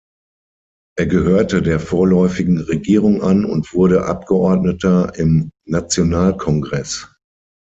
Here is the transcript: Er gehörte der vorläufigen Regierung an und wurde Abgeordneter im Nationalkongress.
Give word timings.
Er 0.97 1.05
gehörte 1.05 1.61
der 1.61 1.79
vorläufigen 1.79 2.57
Regierung 2.57 3.21
an 3.21 3.45
und 3.45 3.71
wurde 3.75 4.05
Abgeordneter 4.05 5.13
im 5.19 5.51
Nationalkongress. 5.67 7.07